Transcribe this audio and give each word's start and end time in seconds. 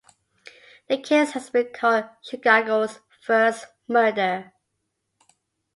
The 0.87 0.97
case 0.99 1.33
has 1.33 1.51
been 1.51 1.71
called 1.73 2.05
Chicago's 2.23 3.01
first 3.23 3.67
murder. 3.87 4.51